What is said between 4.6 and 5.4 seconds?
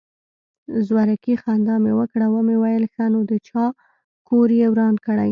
وران کړى.